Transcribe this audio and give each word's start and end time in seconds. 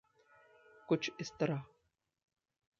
कुछ 0.89 1.11
इस 1.19 1.31
तरह 1.39 1.63